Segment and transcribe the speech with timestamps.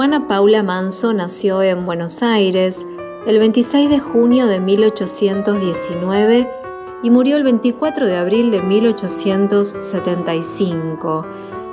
[0.00, 2.86] Juana Paula Manso nació en Buenos Aires
[3.26, 6.50] el 26 de junio de 1819
[7.02, 11.26] y murió el 24 de abril de 1875.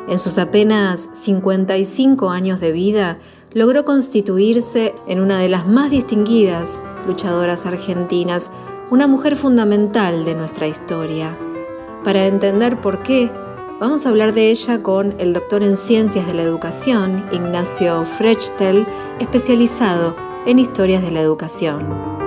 [0.09, 3.17] En sus apenas 55 años de vida,
[3.53, 8.51] logró constituirse en una de las más distinguidas luchadoras argentinas,
[8.91, 11.37] una mujer fundamental de nuestra historia.
[12.03, 13.31] Para entender por qué,
[13.79, 18.85] vamos a hablar de ella con el doctor en Ciencias de la Educación, Ignacio Frechtel,
[19.19, 20.15] especializado
[20.45, 22.17] en historias de la educación.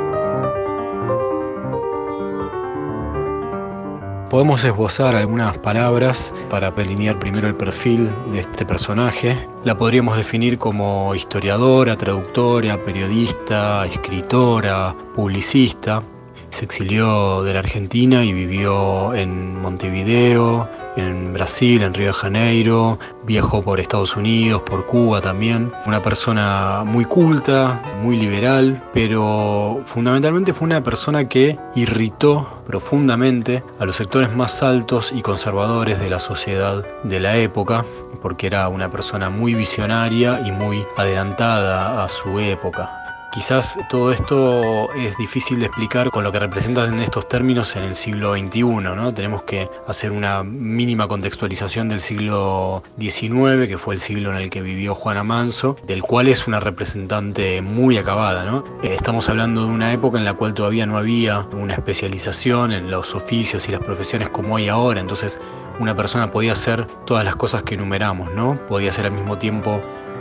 [4.29, 9.48] Podemos esbozar algunas palabras para delinear primero el perfil de este personaje.
[9.65, 16.05] La podríamos definir como historiadora, traductora, periodista, escritora, publicista.
[16.50, 22.98] Se exilió de la Argentina y vivió en Montevideo, en Brasil, en Río de Janeiro,
[23.24, 25.73] viajó por Estados Unidos, por Cuba también.
[25.87, 33.85] Una persona muy culta, muy liberal, pero fundamentalmente fue una persona que irritó profundamente a
[33.85, 37.85] los sectores más altos y conservadores de la sociedad de la época,
[38.20, 42.99] porque era una persona muy visionaria y muy adelantada a su época.
[43.32, 47.84] Quizás todo esto es difícil de explicar con lo que representa en estos términos en
[47.84, 49.14] el siglo XXI, ¿no?
[49.14, 54.51] Tenemos que hacer una mínima contextualización del siglo XIX, que fue el siglo en el
[54.51, 58.64] que vivió Juana Manso, del cual es una representante muy acabada, ¿no?
[58.82, 62.90] Eh, estamos hablando de una época en la cual todavía no había una especialización en
[62.90, 65.41] los oficios y las profesiones como hay ahora, entonces
[65.78, 68.58] una persona podía hacer todas las cosas que enumeramos, ¿no?
[68.66, 69.81] Podía ser al mismo tiempo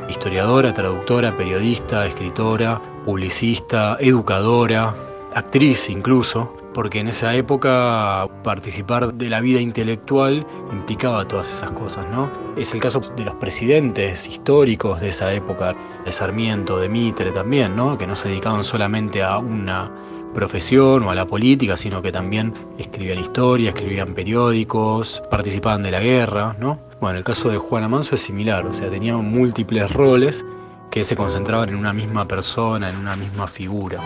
[0.10, 4.94] historiadora, traductora, periodista, escritora, publicista, educadora,
[5.34, 12.06] actriz incluso, porque en esa época participar de la vida intelectual implicaba todas esas cosas,
[12.12, 12.30] ¿no?
[12.58, 17.76] Es el caso de los presidentes históricos de esa época, de Sarmiento, de Mitre también,
[17.76, 17.98] ¿no?
[17.98, 19.92] Que no se dedicaban solamente a una
[20.34, 26.00] profesión o a la política, sino que también escribían historia, escribían periódicos, participaban de la
[26.00, 26.89] guerra, ¿no?
[27.02, 30.44] Bueno, el caso de Juana Manso es similar, o sea, tenía múltiples roles
[30.92, 34.02] que se concentraban en una misma persona, en una misma figura.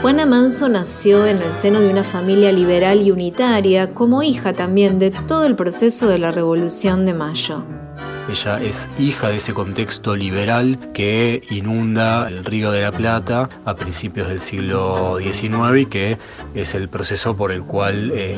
[0.00, 4.98] Juana Manso nació en el seno de una familia liberal y unitaria, como hija también
[4.98, 7.62] de todo el proceso de la Revolución de Mayo.
[8.30, 13.74] Ella es hija de ese contexto liberal que inunda el Río de la Plata a
[13.74, 16.18] principios del siglo XIX y que
[16.54, 18.36] es el proceso por el cual eh,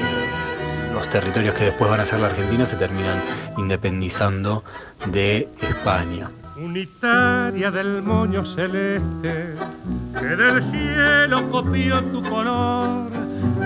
[0.99, 3.23] los territorios que después van a ser la Argentina se terminan
[3.57, 4.65] independizando
[5.07, 6.31] de España.
[6.57, 9.55] Unitaria del moño celeste,
[10.19, 13.11] que del cielo copió tu color,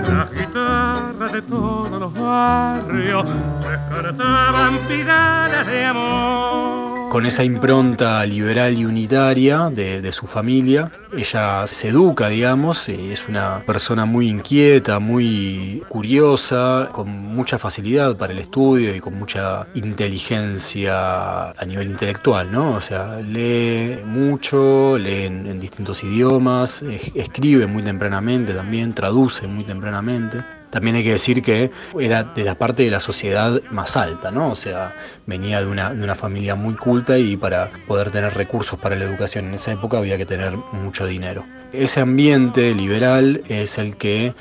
[0.07, 3.25] la guitarra de todos los barrios
[3.61, 10.91] descartaban pidales de amor con esa impronta liberal y unitaria de, su familia.
[11.15, 18.33] Ella se educa, digamos, es una persona muy inquieta, muy curiosa, con mucha facilidad para
[18.33, 22.71] el estudio y con mucha inteligencia a nivel intelectual, ¿no?
[22.71, 26.81] O sea, lee mucho, lee en distintos idiomas,
[27.13, 30.62] escribe muy tempranamente también, traduce muy tempranamente.
[30.73, 31.69] También hay que decir que
[31.99, 34.49] era de la parte de la sociedad más alta, ¿no?
[34.49, 34.95] O sea,
[35.27, 39.05] venía de una, de una familia muy culta y para poder tener recursos para la
[39.05, 41.45] educación en esa época había que tener mucho dinero.
[41.73, 44.33] Ese ambiente liberal es el que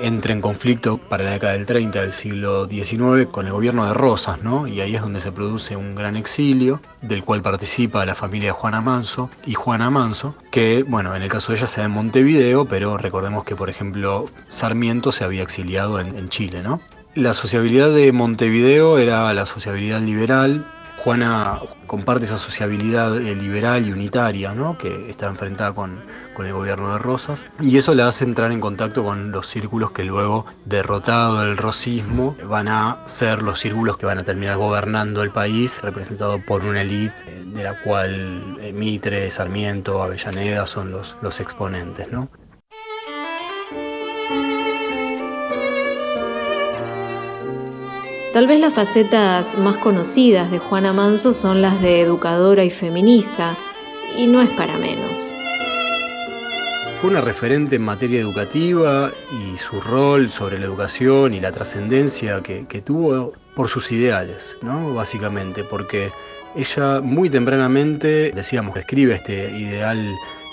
[0.00, 3.94] entra en conflicto para la década del 30 del siglo XIX con el gobierno de
[3.94, 4.66] Rosas, ¿no?
[4.66, 8.52] Y ahí es donde se produce un gran exilio, del cual participa la familia de
[8.52, 11.92] Juana Manso y Juana Manso, que, bueno, en el caso de ella se da en
[11.92, 16.80] Montevideo, pero recordemos que, por ejemplo, Sarmiento se había exiliado en, en Chile, ¿no?
[17.14, 20.66] La sociabilidad de Montevideo era la sociabilidad liberal,
[20.98, 24.78] Juana comparte esa sociabilidad eh, liberal y unitaria, ¿no?
[24.78, 26.00] que está enfrentada con,
[26.34, 29.90] con, el gobierno de Rosas, y eso la hace entrar en contacto con los círculos
[29.90, 35.22] que luego, derrotado el rosismo, van a ser los círculos que van a terminar gobernando
[35.22, 40.92] el país, representado por una élite eh, de la cual eh, Mitre, Sarmiento, Avellaneda son
[40.92, 42.10] los, los exponentes.
[42.10, 42.28] ¿no?
[48.32, 53.58] Tal vez las facetas más conocidas de Juana Manso son las de educadora y feminista,
[54.16, 55.34] y no es para menos.
[56.98, 62.42] Fue una referente en materia educativa y su rol sobre la educación y la trascendencia
[62.42, 64.94] que, tuvo por sus ideales, ¿no?
[64.94, 66.10] básicamente, porque
[66.56, 70.02] ella muy tempranamente, decíamos, escribe este ideal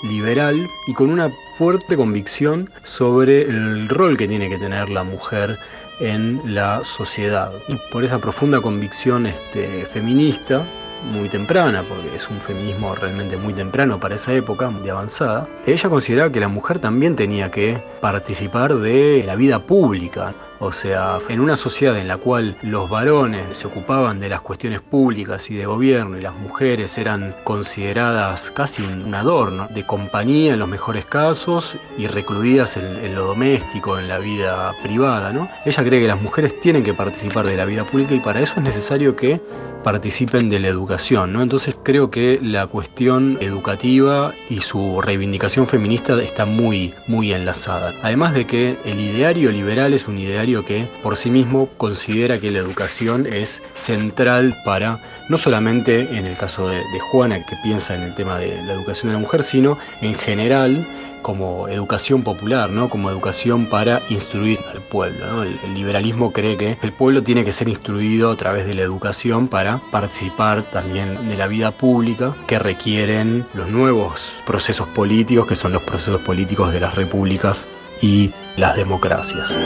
[0.02, 5.58] liberal y con una fuerte convicción sobre el rol que tiene que tener la mujer
[6.00, 7.52] en la sociedad.
[7.68, 10.64] Y por esa profunda convicción este, feminista,
[11.04, 15.88] muy temprana, porque es un feminismo realmente muy temprano para esa época, de avanzada, ella
[15.88, 20.34] consideraba que la mujer también tenía que participar de la vida pública.
[20.62, 24.80] O sea, en una sociedad en la cual los varones se ocupaban de las cuestiones
[24.80, 30.58] públicas y de gobierno y las mujeres eran consideradas casi un adorno, de compañía en
[30.58, 35.48] los mejores casos y recluidas en, lo doméstico, en la vida privada, ¿no?
[35.64, 38.54] Ella cree que las mujeres tienen que participar de la vida pública y para eso
[38.58, 39.40] es necesario que
[39.82, 41.42] participen de la educación, ¿no?
[41.42, 47.94] Entonces creo que la cuestión educativa y su reivindicación feminista está muy, muy enlazada.
[48.02, 52.50] Además de que el ideario liberal es un ideario que por sí mismo considera que
[52.50, 57.94] la educación es central para, no solamente en el caso de, de Juana, que piensa
[57.94, 60.86] en el tema de la educación de la mujer, sino en general
[61.22, 62.88] como educación popular, ¿no?
[62.88, 65.42] como educación para instruir al pueblo.
[65.42, 69.48] El, liberalismo cree que el pueblo tiene que ser instruido a través de la educación
[69.48, 75.72] para participar también de la vida pública que requieren los nuevos procesos políticos, que son
[75.72, 77.66] los procesos políticos de las repúblicas
[78.02, 79.56] y las democracias.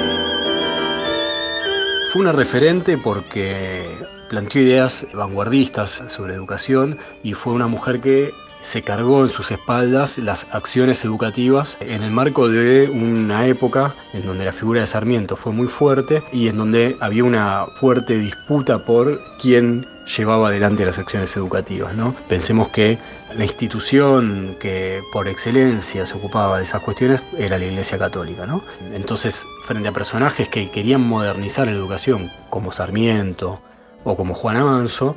[2.13, 3.89] Fue una referente porque
[4.29, 8.33] planteó ideas vanguardistas sobre educación y fue una mujer que
[8.65, 14.27] se cargó en sus espaldas las acciones educativas en el marco de una época en
[14.27, 18.85] donde la figura de Sarmiento fue muy fuerte y en donde había una fuerte disputa
[18.85, 19.85] por quién
[20.17, 21.95] llevaba adelante las acciones educativas.
[21.95, 22.15] ¿no?
[22.29, 22.99] Pensemos que
[23.37, 28.47] la institución que por excelencia se ocupaba de esas cuestiones era la Iglesia Católica.
[28.95, 33.61] Entonces, frente a personajes que querían modernizar la educación, como Sarmiento
[34.05, 35.17] o como Juana Manso,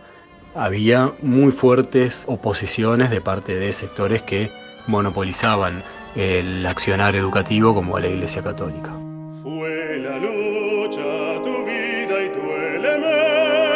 [0.57, 4.51] había muy fuertes oposiciones de parte de sectores que
[4.87, 5.83] monopolizaban
[6.15, 8.91] el accionar educativo como la Iglesia Católica.
[9.43, 12.41] Fue la lucha, tu vida y tu
[12.75, 13.73] elemento,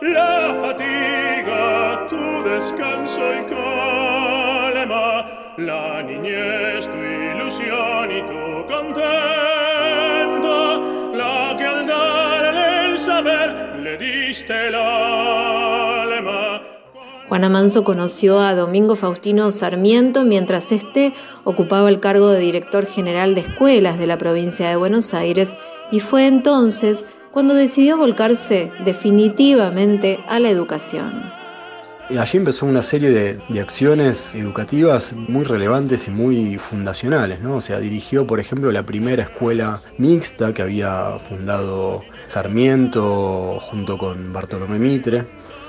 [0.00, 5.26] la fatiga, tu descanso y calma,
[5.58, 9.53] la niñez, tu ilusión y tu contento,
[13.26, 14.74] el saber
[17.28, 23.34] Juana Manso conoció a Domingo Faustino Sarmiento mientras éste ocupaba el cargo de director general
[23.34, 25.56] de escuelas de la provincia de Buenos Aires
[25.90, 31.33] y fue entonces cuando decidió volcarse definitivamente a la educación.
[32.10, 37.56] Allí empezó una serie de, acciones educativas muy relevantes y muy fundacionales, ¿no?
[37.56, 44.34] O sea, dirigió, por ejemplo, la primera escuela mixta que había fundado Sarmiento junto con
[44.34, 45.24] Bartolomé Mitre.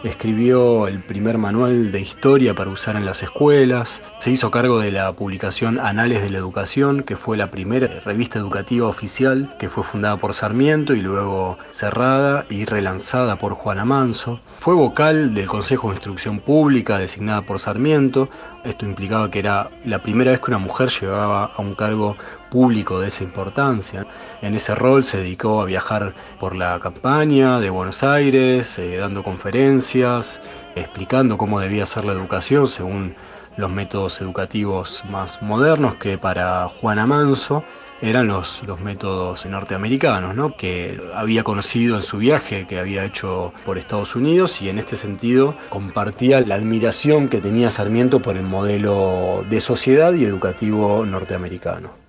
[0.05, 4.03] Escribió el primer manual de historia para usar en las escuelas.
[4.19, 8.37] Se hizo cargo de la publicación Anales de la Educación, que fue la primera revista
[8.37, 14.39] educativa oficial que fue fundada por Sarmiento y luego cerrada y relanzada por Juana Manso.
[14.59, 18.29] Fue vocal del Consejo de Instrucción Pública designada por Sarmiento.
[18.65, 22.17] Esto implicaba que era la primera vez que una mujer llegaba a un cargo
[22.49, 24.07] público de esa importancia.
[24.41, 29.21] En ese rol se dedicó a viajar por la campaña de Buenos Aires, eh, dando
[29.21, 30.41] conferencias,
[30.75, 33.15] explicando cómo debía ser la educación según
[33.55, 37.63] los métodos educativos más modernos que para Juana Manso
[38.01, 40.55] eran los, los métodos norteamericanos, ¿no?
[40.55, 44.95] que había conocido en su viaje que había hecho por Estados Unidos y en este
[44.95, 52.04] sentido compartía la admiración que tenía Sarmiento por el modelo de sociedad y educativo norteamericano.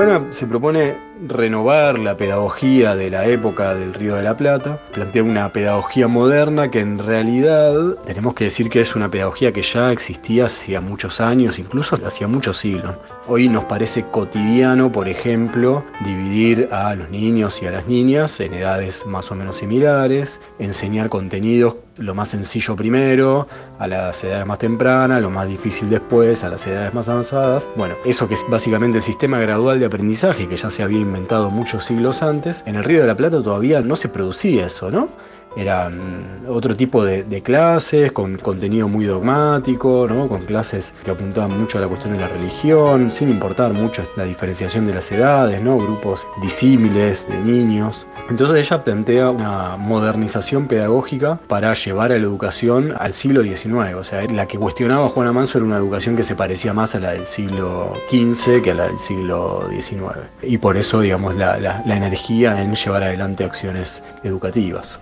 [0.00, 0.96] Juana se propone
[1.28, 6.70] renovar la pedagogía de la época del Río de la Plata, plantea una pedagogía moderna
[6.70, 7.74] que en realidad
[8.06, 12.26] tenemos que decir que es una pedagogía que ya existía hacía muchos años, incluso hacía
[12.26, 12.94] muchos siglos.
[13.26, 18.54] Hoy nos parece cotidiano, por ejemplo, dividir a los niños y a las niñas en
[18.54, 23.46] edades más o menos similares, enseñar contenidos lo más sencillo primero,
[23.78, 27.68] a las edades más tempranas, lo más difícil después, a las edades más avanzadas.
[27.76, 31.50] Bueno, eso que es básicamente el sistema gradual de aprendizaje que ya se había inventado
[31.50, 35.08] muchos siglos antes, en el Río de la Plata todavía no se producía eso, ¿no?
[35.56, 40.28] Eran otro tipo de, clases, con contenido muy dogmático, ¿no?
[40.28, 44.24] con clases que apuntaban mucho a la cuestión de la religión, sin importar mucho la
[44.24, 45.78] diferenciación de las edades, ¿no?
[45.78, 48.06] grupos disímiles de niños.
[48.28, 53.94] Entonces ella plantea una modernización pedagógica para llevar a la educación al siglo XIX.
[53.96, 57.00] O sea, la que cuestionaba Juana Manso era una educación que se parecía más a
[57.00, 60.18] la del siglo XV que a la del siglo XIX.
[60.42, 65.00] Y por eso, digamos, la, la energía en llevar adelante acciones educativas.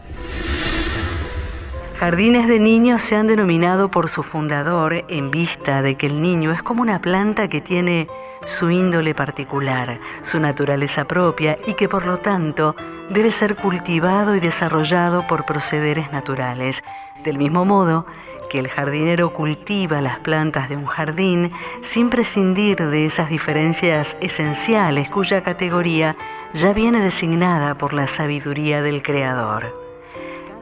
[1.99, 6.53] Jardines de niños se han denominado por su fundador en vista de que el niño
[6.53, 8.07] es como una planta que tiene
[8.45, 12.77] su índole particular, su naturaleza propia y que por lo tanto
[13.11, 16.85] debe ser cultivado y desarrollado por procederes naturales.
[17.25, 18.07] Del mismo modo
[18.49, 21.51] que el jardinero cultiva las plantas de un jardín
[21.83, 26.15] sin prescindir de esas diferencias esenciales cuya categoría
[26.55, 29.88] ya viene designada por la sabiduría del Creador.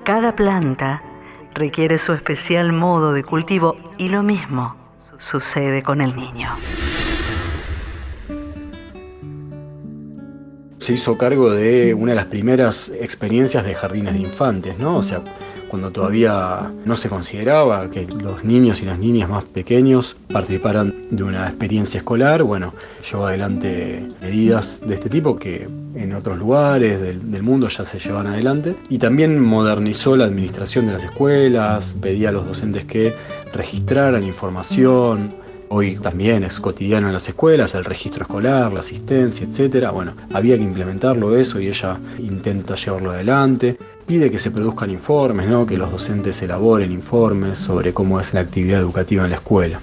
[0.06, 1.02] Cada planta
[1.52, 4.76] requiere su especial modo de cultivo y lo mismo
[5.18, 6.48] sucede con el niño.
[10.78, 14.98] Se hizo cargo de una de las primeras experiencias de jardines de infantes, ¿no?
[14.98, 15.22] O sea,
[15.68, 21.22] cuando todavía no se consideraba que los niños y las niñas más pequeños participaran de
[21.22, 22.74] una experiencia escolar, bueno,
[23.10, 28.26] llevó adelante medidas de este tipo que en otros lugares del, mundo ya se llevan
[28.26, 28.74] adelante.
[28.88, 33.14] Y también modernizó la administración de las escuelas, pedía a los docentes que
[33.52, 39.90] registraran información, Hoy también es cotidiano en las escuelas, el registro escolar, la asistencia, etcétera.
[39.90, 45.48] Bueno, había que implementarlo eso y ella intenta llevarlo adelante pide que se produzcan informes,
[45.48, 45.66] ¿no?
[45.66, 49.80] que los docentes elaboren informes sobre cómo es la actividad educativa en la escuela.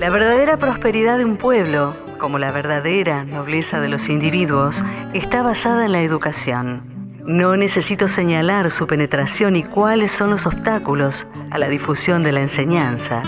[0.00, 4.82] La verdadera prosperidad de un pueblo, como la verdadera nobleza de los individuos,
[5.14, 6.82] está basada en la educación.
[7.24, 12.42] No necesito señalar su penetración y cuáles son los obstáculos a la difusión de la
[12.42, 13.22] enseñanza.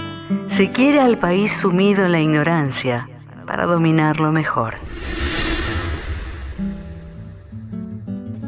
[0.48, 3.08] Se quiere al país sumido en la ignorancia
[3.46, 4.74] para dominarlo mejor.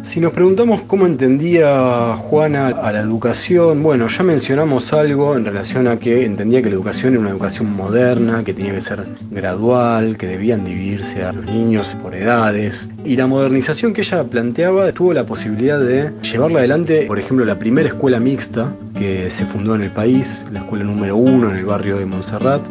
[0.09, 5.87] Si nos preguntamos cómo entendía Juana a la educación, bueno, ya mencionamos algo en relación
[5.87, 10.17] a que entendía que la educación era una educación moderna, que tenía que ser gradual,
[10.17, 12.89] que debían dividirse a los niños por edades.
[13.05, 17.59] Y la modernización que ella planteaba tuvo la posibilidad de llevarla adelante, por ejemplo, la
[17.59, 21.67] primera escuela mixta que se fundó en el país, la escuela número uno en el
[21.67, 22.63] barrio de Montserrat,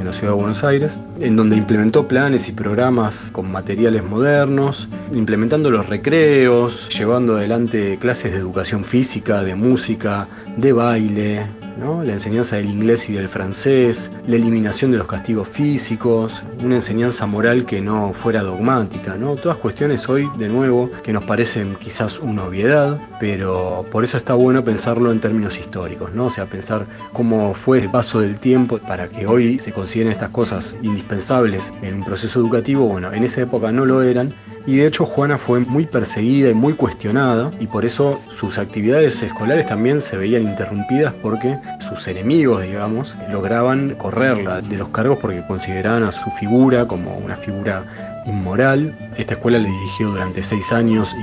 [0.00, 4.88] en la ciudad de Buenos Aires, en donde implementó planes y programas con materiales modernos,
[5.12, 10.26] implementando los recreos, llevando adelante clases de educación física, de música,
[10.56, 11.46] de baile,
[11.78, 17.26] la enseñanza del inglés y del francés, la eliminación de los castigos físicos, una enseñanza
[17.26, 19.34] moral que no fuera dogmática, ¿no?
[19.34, 24.34] todas cuestiones hoy, de nuevo, que nos parecen quizás una obviedad, pero por eso está
[24.34, 26.26] bueno pensarlo en términos históricos, ¿no?
[26.26, 30.30] o sea, pensar cómo fue el paso del tiempo para que hoy se consideren estas
[30.30, 34.30] cosas indispensables en un proceso educativo, bueno, en esa época no lo eran
[34.66, 39.22] y de hecho Juana fue muy perseguida y muy cuestionada y por eso sus actividades
[39.22, 45.44] escolares también se veían interrumpidas porque sus enemigos, digamos, lograban correrla de los cargos porque
[45.46, 47.84] consideraban a su figura como una figura
[48.26, 48.94] inmoral.
[49.16, 51.14] Esta escuela le dirigió durante seis años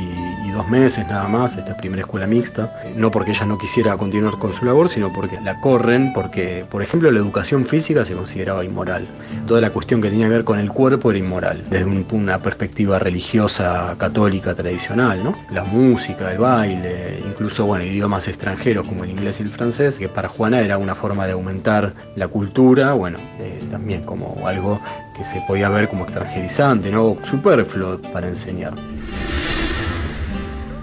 [0.45, 4.39] y dos meses nada más, esta primera escuela mixta, no porque ella no quisiera continuar
[4.39, 8.65] con su labor, sino porque la corren, porque, por ejemplo, la educación física se consideraba
[8.65, 9.07] inmoral.
[9.45, 12.97] Toda la cuestión que tenía que ver con el cuerpo era inmoral, desde una perspectiva
[12.97, 15.35] religiosa católica tradicional, ¿no?
[15.51, 20.09] La música, el baile, incluso, bueno, idiomas extranjeros como el inglés y el francés, que
[20.09, 24.81] para Juana era una forma de aumentar la cultura, bueno, eh, también como algo
[25.15, 27.17] que se podía ver como extranjerizante, ¿no?
[27.23, 28.73] Superfluo para enseñar.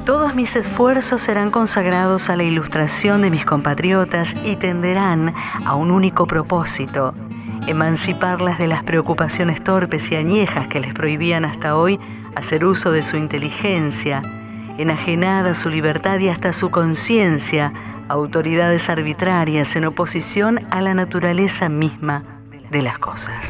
[0.04, 5.34] Todos mis esfuerzos serán consagrados a la ilustración de mis compatriotas y tenderán
[5.64, 7.14] a un único propósito,
[7.66, 11.99] emanciparlas de las preocupaciones torpes y añejas que les prohibían hasta hoy
[12.34, 14.20] hacer uso de su inteligencia,
[14.76, 17.73] enajenada su libertad y hasta su conciencia,
[18.08, 22.25] autoridades arbitrarias en oposición a la naturaleza misma
[22.70, 23.42] de las cosas.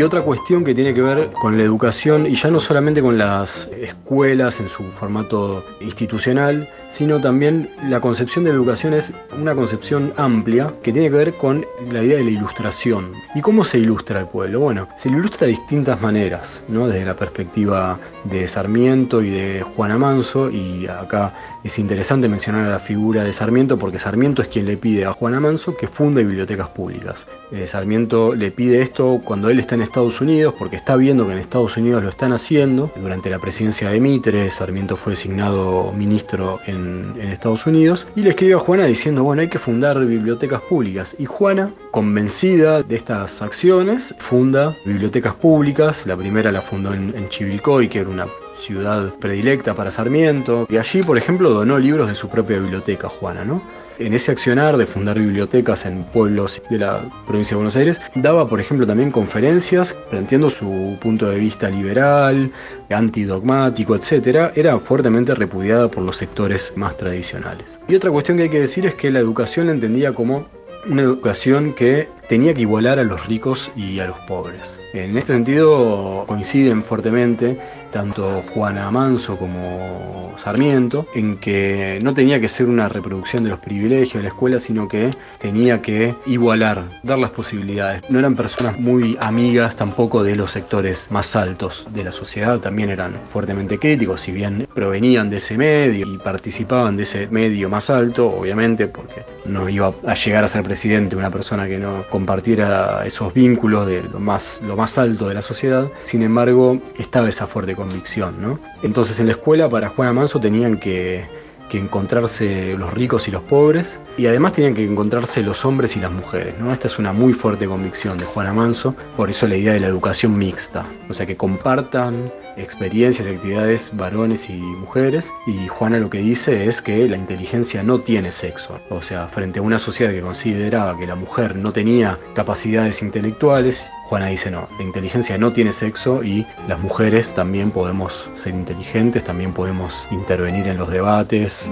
[0.00, 3.18] Y otra cuestión que tiene que ver con la educación, y ya no solamente con
[3.18, 9.54] las escuelas en su formato institucional, sino también la concepción de la educación es una
[9.54, 13.12] concepción amplia que tiene que ver con la idea de la ilustración.
[13.34, 14.60] ¿Y cómo se ilustra el pueblo?
[14.60, 16.88] Bueno, se ilustra de distintas maneras, ¿no?
[16.88, 22.70] desde la perspectiva de Sarmiento y de Juana Manso, y acá es interesante mencionar a
[22.70, 26.24] la figura de Sarmiento porque Sarmiento es quien le pide a Juana Manso que funde
[26.24, 27.26] bibliotecas públicas.
[27.52, 31.32] Eh, Sarmiento le pide esto cuando él está en Estados Unidos porque está viendo que
[31.32, 32.90] en Estados Unidos lo están haciendo.
[32.96, 38.58] Durante la presidencia de Mitre, Sarmiento fue designado ministro en Estados Unidos, y le escribió
[38.58, 41.14] a Juana diciendo, bueno, hay que fundar bibliotecas públicas.
[41.18, 46.06] Y Juana, convencida de estas acciones, funda bibliotecas públicas.
[46.06, 48.26] La primera la fundó en, en Chivilcoy, que era una
[48.60, 50.66] ciudad predilecta para Sarmiento.
[50.70, 53.62] Y allí, por ejemplo, donó libros de su propia biblioteca, Juana, ¿no?
[53.98, 58.48] En ese accionar de fundar bibliotecas en pueblos de la provincia de Buenos Aires, daba,
[58.48, 62.50] por ejemplo, también conferencias planteando su punto de vista liberal,
[62.88, 67.78] antidogmático, etc., era fuertemente repudiada por los sectores más tradicionales.
[67.88, 70.46] Y otra cuestión que hay que decir es que la educación la entendía como
[70.88, 74.78] una educación que tenía que igualar a los ricos y a los pobres.
[74.92, 77.58] En este sentido coinciden fuertemente
[77.90, 83.58] tanto Juana Manso como Sarmiento, en que no tenía que ser una reproducción de los
[83.58, 88.02] privilegios de la escuela, sino que tenía que igualar, dar las posibilidades.
[88.10, 92.90] No eran personas muy amigas tampoco de los sectores más altos de la sociedad, también
[92.90, 97.90] eran fuertemente críticos, si bien provenían de ese medio y participaban de ese medio más
[97.90, 103.04] alto, obviamente, porque no iba a llegar a ser presidente una persona que no compartiera
[103.04, 107.46] esos vínculos de lo más, lo más alto de la sociedad, sin embargo, estaba esa
[107.46, 108.36] fuerte convicción.
[108.40, 108.58] ¿no?
[108.82, 111.24] Entonces en la escuela para Juana Manso tenían que,
[111.70, 116.00] que, encontrarse los ricos y los pobres y además tenían que encontrarse los hombres y
[116.00, 116.54] las mujeres.
[116.60, 116.72] ¿no?
[116.72, 119.86] Esta es una muy fuerte convicción de Juana Manso, por eso la idea de la
[119.86, 126.10] educación mixta, o sea que compartan experiencias y actividades varones y mujeres y Juana lo
[126.10, 130.12] que dice es que la inteligencia no tiene sexo, o sea, frente a una sociedad
[130.12, 135.52] que consideraba que la mujer no tenía capacidades intelectuales Juana dice, no, la inteligencia no
[135.52, 141.70] tiene sexo y las mujeres también podemos ser inteligentes, también podemos intervenir en los debates.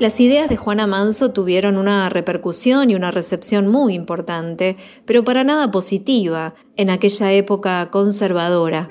[0.00, 5.44] Las ideas de Juana Manso tuvieron una repercusión y una recepción muy importante, pero para
[5.44, 8.88] nada positiva, en aquella época conservadora.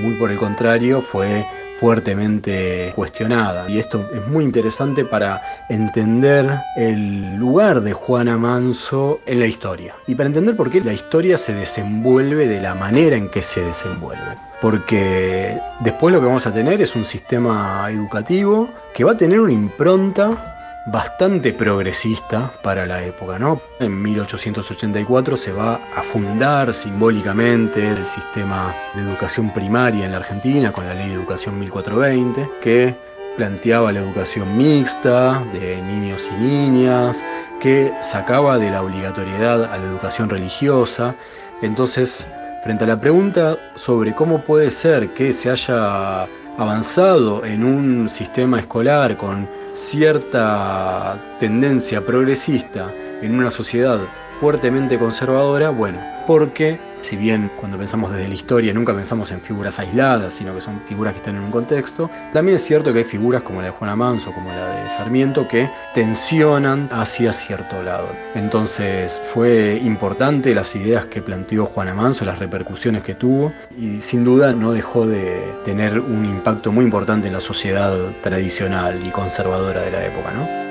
[0.00, 1.44] Muy por el contrario, fue
[1.82, 3.68] fuertemente cuestionada.
[3.68, 9.92] Y esto es muy interesante para entender el lugar de Juana Manso en la historia.
[10.06, 13.64] Y para entender por qué la historia se desenvuelve de la manera en que se
[13.64, 14.22] desenvuelve.
[14.60, 19.40] Porque después lo que vamos a tener es un sistema educativo que va a tener
[19.40, 20.51] una impronta
[20.86, 23.38] bastante progresista para la época.
[23.38, 23.60] ¿no?
[23.78, 30.72] En 1884 se va a fundar simbólicamente el sistema de educación primaria en la Argentina
[30.72, 32.94] con la ley de educación 1420, que
[33.36, 37.24] planteaba la educación mixta de niños y niñas,
[37.60, 41.14] que sacaba de la obligatoriedad a la educación religiosa.
[41.62, 42.26] Entonces,
[42.64, 46.26] frente a la pregunta sobre cómo puede ser que se haya
[46.58, 54.00] avanzado en un sistema escolar con cierta tendencia progresista en una sociedad
[54.40, 59.78] fuertemente conservadora, bueno, porque si bien cuando pensamos desde la historia nunca pensamos en figuras
[59.78, 63.04] aisladas, sino que son figuras que están en un contexto, también es cierto que hay
[63.04, 68.08] figuras como la de Juana Manso, como la de Sarmiento, que tensionan hacia cierto lado.
[68.34, 74.24] Entonces fue importante las ideas que planteó Juana Manso, las repercusiones que tuvo, y sin
[74.24, 79.82] duda no dejó de tener un impacto muy importante en la sociedad tradicional y conservadora
[79.82, 80.61] de la época, ¿no?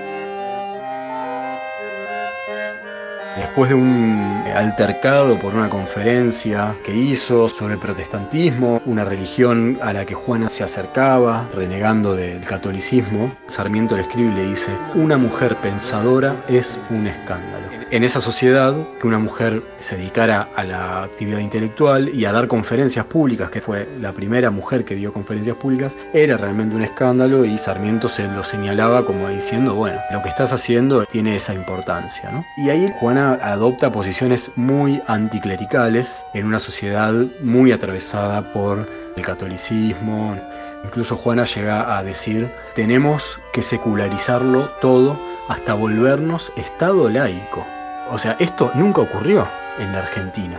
[3.36, 9.94] Después de un altercado por una conferencia que hizo sobre el protestantismo, una religión a
[9.94, 15.17] la que Juana se acercaba, renegando del catolicismo, Sarmiento le escribe y le dice, una
[15.17, 21.04] mujer pensadora es un escándalo en esa sociedad que una mujer se dedicara a la
[21.04, 25.58] actividad intelectual y a dar conferencias públicas, que fue la primera mujer que dio conferencias
[25.58, 30.30] públicas, era realmente un escándalo y Sarmiento se lo señalaba como diciendo, bueno, lo que
[30.30, 32.32] estás haciendo tiene esa importancia.
[32.32, 32.45] ¿no?
[32.56, 40.39] Y ahí Juana adopta posiciones muy anticlericales en una sociedad muy atravesada por el catolicismo.
[40.86, 47.65] Incluso Juana llega a decir, tenemos que secularizarlo todo hasta volvernos Estado laico.
[48.13, 49.47] O sea, esto nunca ocurrió
[49.80, 50.58] en la Argentina.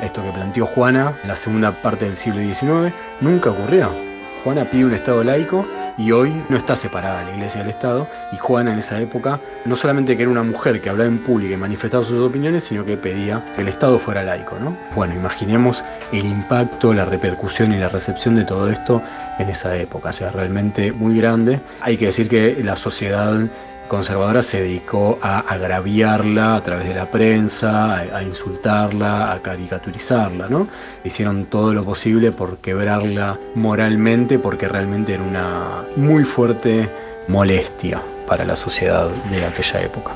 [0.00, 3.90] Esto que planteó Juana en la segunda parte del siglo XIX nunca ocurrió.
[4.44, 5.66] Juana pide un Estado laico
[5.98, 8.06] y hoy no está separada la iglesia del Estado.
[8.30, 11.52] Y Juana en esa época no solamente que era una mujer que hablaba en público
[11.52, 14.56] y manifestaba sus opiniones, sino que pedía que el Estado fuera laico.
[14.60, 14.76] ¿no?
[14.94, 19.02] Bueno, imaginemos el impacto, la repercusión y la recepción de todo esto
[19.40, 20.10] en esa época.
[20.10, 21.58] O sea, realmente muy grande.
[21.80, 23.40] Hay que decir que la sociedad
[23.88, 30.68] conservadora se dedicó a agraviarla a través de la prensa, a, insultarla, a caricaturizarla, ¿no?
[31.04, 36.88] Hicieron todo lo posible por quebrarla moralmente porque realmente era una muy fuerte
[37.28, 40.12] molestia para la sociedad de aquella época.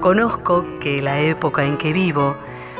[0.00, 2.36] Conozco que la época en que vivo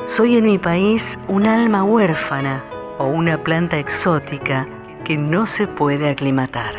[0.09, 2.65] soy en mi país un alma huérfana
[2.99, 4.67] o una planta exótica
[5.05, 6.75] que no se puede aclimatar.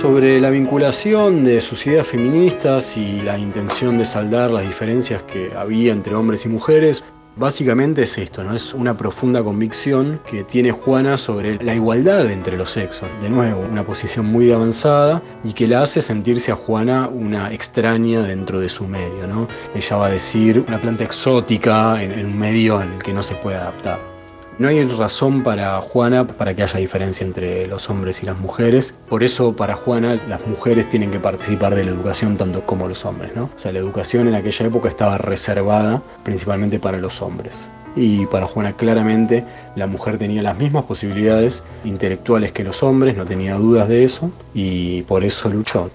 [0.00, 5.52] Sobre la vinculación de sus ideas feministas y la intención de saldar las diferencias que
[5.54, 7.04] había entre hombres y mujeres,
[7.36, 8.54] Básicamente es esto, ¿no?
[8.54, 13.08] Es una profunda convicción que tiene Juana sobre la igualdad entre los sexos.
[13.22, 18.22] De nuevo, una posición muy avanzada y que la hace sentirse a Juana una extraña
[18.22, 19.48] dentro de su medio, ¿no?
[19.74, 23.22] Ella va a decir una planta exótica en, en un medio en el que no
[23.22, 24.09] se puede adaptar.
[24.60, 28.94] No hay razón para Juana para que haya diferencia entre los hombres y las mujeres.
[29.08, 33.06] Por eso para Juana las mujeres tienen que participar de la educación tanto como los
[33.06, 33.34] hombres.
[33.34, 33.44] ¿no?
[33.44, 37.70] O sea, la educación en aquella época estaba reservada principalmente para los hombres.
[37.96, 39.46] Y para Juana claramente
[39.76, 44.30] la mujer tenía las mismas posibilidades intelectuales que los hombres, no tenía dudas de eso,
[44.52, 45.90] y por eso luchó.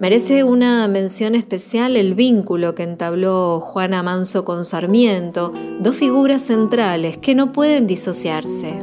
[0.00, 7.18] Merece una mención especial el vínculo que entabló Juana Manso con Sarmiento, dos figuras centrales
[7.18, 8.82] que no pueden disociarse.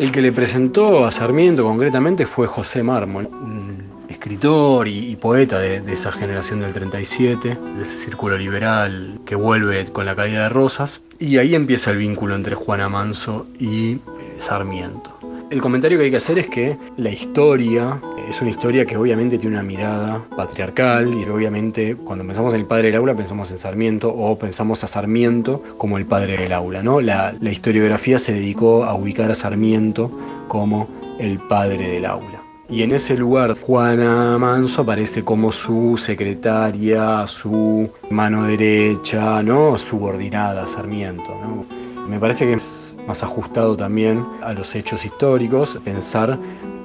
[0.00, 5.80] El que le presentó a Sarmiento concretamente fue José Mármol, un escritor y, poeta de,
[5.80, 10.48] de, esa generación del 37, de ese círculo liberal que vuelve con la caída de
[10.48, 14.00] Rosas, y ahí empieza el vínculo entre Juana Manso y eh,
[14.40, 15.13] Sarmiento.
[15.54, 19.38] El comentario que hay que hacer es que la historia es una historia que obviamente
[19.38, 23.58] tiene una mirada patriarcal y obviamente cuando pensamos en el padre del aula pensamos en
[23.58, 26.82] Sarmiento o pensamos a Sarmiento como el padre del aula.
[26.82, 27.00] ¿no?
[27.00, 30.10] La, la historiografía se dedicó a ubicar a Sarmiento
[30.48, 30.88] como
[31.20, 32.42] el padre del aula.
[32.68, 39.78] Y en ese lugar Juana Manso aparece como su secretaria, su mano derecha, ¿no?
[39.78, 41.22] subordinada a Sarmiento.
[41.28, 41.83] ¿no?
[42.08, 46.38] Me parece que es más ajustado también a los hechos históricos pensar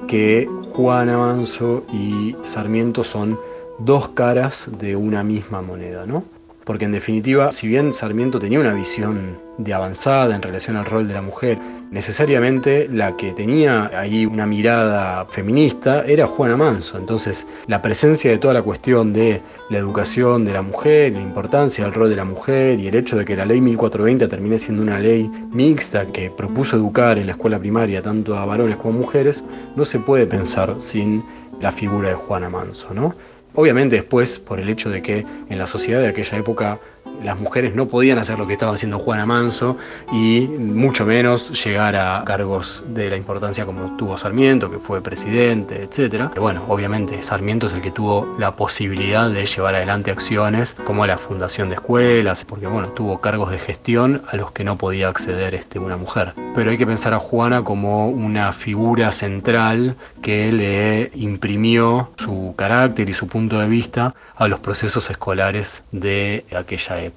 [0.08, 3.38] que Juana Manso y Sarmiento son
[3.78, 6.24] dos caras de una misma moneda, ¿no?
[6.64, 11.08] Porque en definitiva, si bien Sarmiento tenía una visión de avanzada en relación al rol
[11.08, 11.58] de la mujer,
[11.90, 16.96] necesariamente la que tenía ahí una mirada feminista era Juana Manso.
[16.96, 21.84] Entonces, la presencia de toda la cuestión de la educación de la mujer, la importancia
[21.84, 24.82] del rol de la mujer y el hecho de que la ley 1420 termine siendo
[24.82, 29.00] una ley mixta que propuso educar en la escuela primaria tanto a varones como a
[29.02, 29.42] mujeres,
[29.76, 31.24] no se puede pensar sin
[31.60, 33.14] la figura de Juana Manso, ¿no?
[33.54, 36.78] Obviamente después, por el hecho de que en la sociedad de aquella época
[37.22, 39.76] las mujeres no podían hacer lo que estaba haciendo Juana Manso
[40.12, 45.82] y mucho menos llegar a cargos de la importancia como tuvo Sarmiento, que fue presidente,
[45.82, 46.30] etc.
[46.38, 51.18] Bueno, obviamente Sarmiento es el que tuvo la posibilidad de llevar adelante acciones como la
[51.18, 55.54] fundación de escuelas, porque bueno, tuvo cargos de gestión a los que no podía acceder
[55.54, 56.34] este, una mujer.
[56.54, 63.08] Pero hay que pensar a Juana como una figura central que le imprimió su carácter
[63.08, 67.09] y su punto de vista a los procesos escolares de aquella época.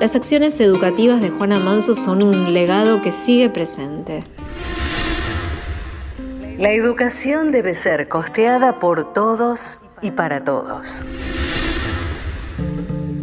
[0.00, 4.24] Las acciones educativas de Juana Manso son un legado que sigue presente.
[6.58, 10.88] La educación debe ser costeada por todos y para todos.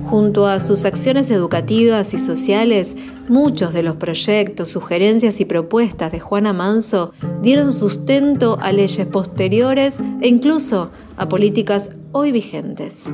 [0.09, 2.95] Junto a sus acciones educativas y sociales,
[3.27, 9.99] muchos de los proyectos, sugerencias y propuestas de Juana Manso dieron sustento a leyes posteriores
[10.21, 13.05] e incluso a políticas hoy vigentes.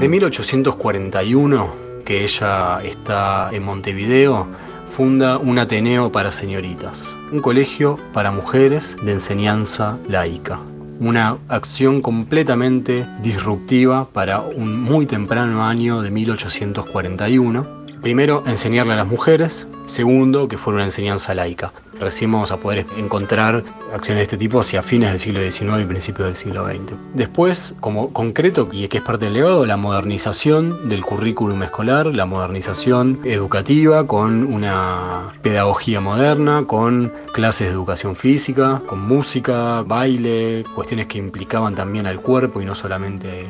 [0.00, 1.68] De 1841,
[2.06, 4.46] que ella está en Montevideo,
[4.88, 10.60] funda un Ateneo para señoritas, un colegio para mujeres de enseñanza laica
[11.00, 17.85] una acción completamente disruptiva para un muy temprano año de 1841.
[18.06, 19.66] Primero, enseñarle a las mujeres.
[19.86, 21.72] Segundo, que fuera una enseñanza laica.
[21.98, 25.86] Recién vamos a poder encontrar acciones de este tipo hacia fines del siglo XIX y
[25.86, 26.92] principios del siglo XX.
[27.14, 32.26] Después, como concreto, y que es parte del legado, la modernización del currículum escolar, la
[32.26, 41.08] modernización educativa con una pedagogía moderna, con clases de educación física, con música, baile, cuestiones
[41.08, 43.46] que implicaban también al cuerpo y no solamente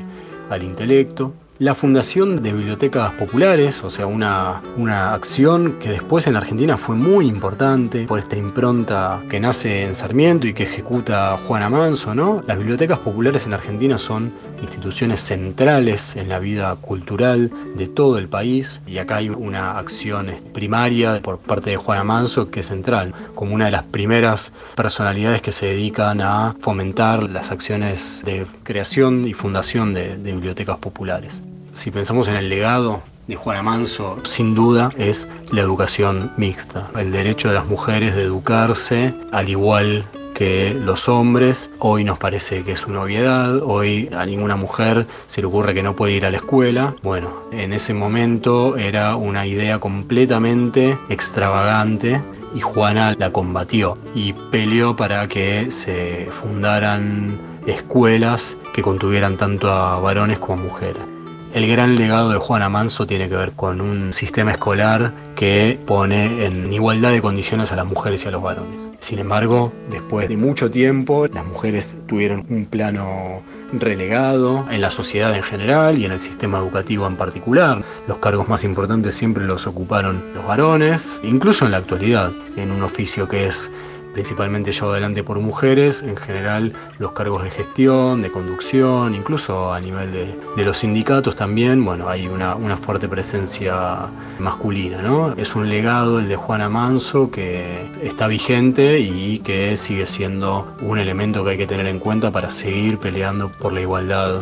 [0.49, 6.37] al intelecto la fundación de bibliotecas populares, o sea, una, una acción que después en
[6.37, 11.71] Argentina fue muy importante por esta impronta que nace en Sarmiento y que ejecuta Juana
[11.71, 12.43] Manso, ¿no?
[12.47, 18.29] Las bibliotecas populares en Argentina son instituciones centrales en la vida cultural de todo el
[18.29, 23.15] país y acá hay una acción primaria por parte de Juana Manso que es central,
[23.35, 29.27] como una de las primeras personalidades que se dedican a fomentar las acciones de creación
[29.27, 31.46] y fundación de bibliotecas populares
[31.77, 37.13] si pensamos en el legado de Juana Manso, sin duda es la educación mixta, el
[37.13, 41.69] derecho de las mujeres de educarse al igual que los hombres.
[41.79, 45.83] Hoy nos parece que es una obviedad, hoy a ninguna mujer se le ocurre que
[45.83, 46.95] no puede ir a la escuela.
[47.03, 52.21] Bueno, en ese momento era una idea completamente extravagante
[52.55, 60.01] y Juana la combatió y peleó para que se fundaran escuelas que contuvieran tanto a
[60.01, 61.16] varones como a mujeres.
[61.57, 66.45] El gran legado de Juana Manso tiene que ver con un sistema escolar que pone
[66.45, 68.91] en igualdad de condiciones a las mujeres y a los varones.
[68.99, 73.41] Sin embargo, después de mucho tiempo, las mujeres tuvieron un plano
[73.73, 77.83] relegado en la sociedad en general y en el sistema educativo en particular.
[78.07, 82.83] Los cargos más importantes siempre los ocuparon los varones, incluso en la actualidad, en un
[82.83, 83.71] oficio que es
[84.17, 89.79] principalmente llevado adelante por mujeres, en general los cargos de gestión, de conducción, incluso a
[89.79, 95.35] nivel de, los sindicatos también, bueno, hay una, fuerte presencia masculina, ¿no?
[95.35, 100.97] Es un legado el de Juana Manso que está vigente y que sigue siendo un
[100.97, 104.41] elemento que hay que tener en cuenta para seguir peleando por la igualdad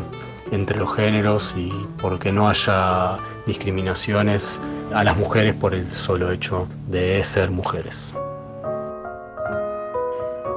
[0.53, 4.61] entre los géneros y porque no haya discriminaciones
[4.93, 8.15] a las mujeres por el solo hecho de ser mujeres.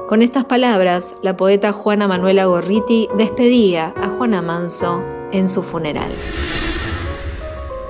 [0.08, 6.10] Con estas palabras, la poeta Juana Manuela Gorriti despedía a Juana Manso en su funeral.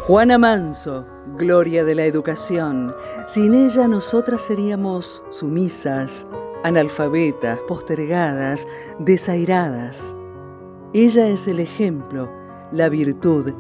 [0.04, 2.92] Juana Manso, gloria de la educación.
[3.28, 6.26] Sin ella nosotras seríamos sumisas,
[6.64, 8.66] analfabetas, postergadas,
[8.98, 10.16] desairadas.
[10.92, 12.33] Ella es el ejemplo,
[12.72, 13.52] la virtud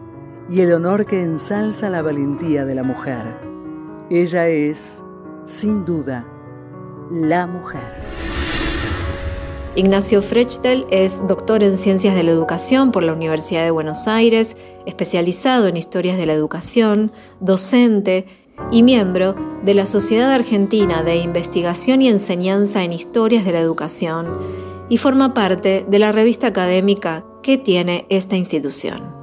[0.48, 3.38] y el honor que ensalza la valentía de la mujer.
[4.10, 5.04] Ella es,
[5.44, 6.26] sin duda,
[7.08, 8.37] la mujer.
[9.76, 14.56] Ignacio Frechtel es doctor en Ciencias de la Educación por la Universidad de Buenos Aires,
[14.86, 18.26] especializado en historias de la educación, docente
[18.72, 24.26] y miembro de la Sociedad Argentina de Investigación y Enseñanza en Historias de la Educación,
[24.88, 29.17] y forma parte de la revista académica que tiene esta institución.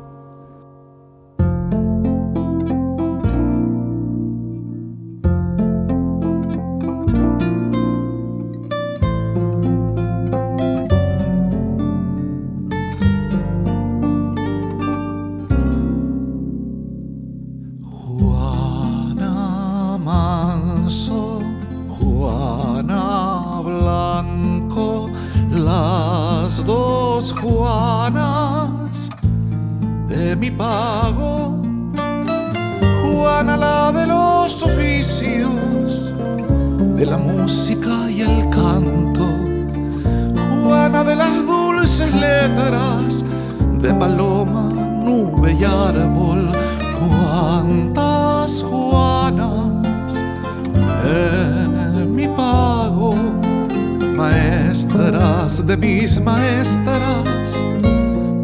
[55.64, 57.64] de mis maestras,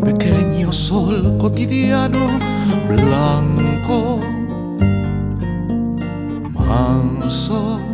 [0.01, 2.39] pequeño sol cotidiano
[2.87, 4.21] blanco,
[6.53, 7.90] manso.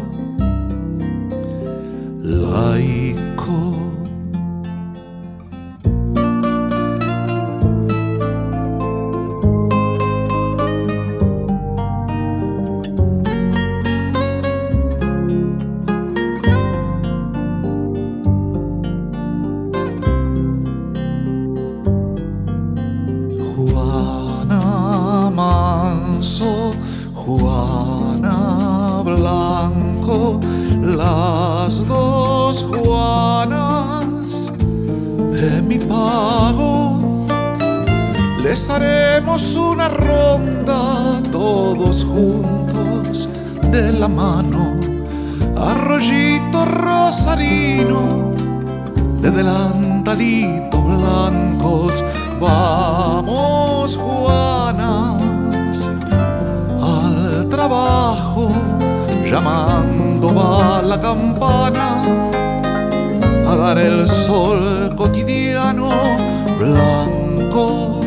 [38.58, 43.30] Empezaremos una ronda todos juntos
[43.72, 44.74] de la mano.
[45.56, 48.32] Arroyito rosarino
[49.22, 52.04] de delantalitos blancos.
[52.42, 55.88] Vamos, Juanas,
[56.82, 58.52] al trabajo,
[59.30, 61.96] llamando va la campana
[63.48, 65.90] a dar el sol cotidiano
[66.58, 68.07] blanco